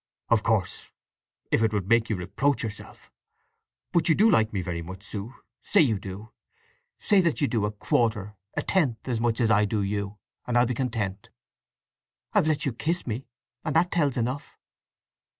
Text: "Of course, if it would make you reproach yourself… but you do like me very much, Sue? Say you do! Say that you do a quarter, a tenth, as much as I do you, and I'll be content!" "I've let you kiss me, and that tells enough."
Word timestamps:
"Of 0.29 0.41
course, 0.41 0.89
if 1.51 1.61
it 1.61 1.71
would 1.73 1.87
make 1.87 2.09
you 2.09 2.15
reproach 2.15 2.63
yourself… 2.63 3.11
but 3.91 4.09
you 4.09 4.15
do 4.15 4.31
like 4.31 4.51
me 4.51 4.59
very 4.63 4.81
much, 4.81 5.03
Sue? 5.03 5.35
Say 5.61 5.81
you 5.81 5.99
do! 5.99 6.31
Say 6.97 7.21
that 7.21 7.39
you 7.39 7.47
do 7.47 7.67
a 7.67 7.71
quarter, 7.71 8.35
a 8.57 8.63
tenth, 8.63 9.07
as 9.07 9.19
much 9.19 9.39
as 9.39 9.51
I 9.51 9.65
do 9.65 9.83
you, 9.83 10.17
and 10.47 10.57
I'll 10.57 10.65
be 10.65 10.73
content!" 10.73 11.29
"I've 12.33 12.47
let 12.47 12.65
you 12.65 12.73
kiss 12.73 13.05
me, 13.05 13.27
and 13.63 13.75
that 13.75 13.91
tells 13.91 14.17
enough." 14.17 14.57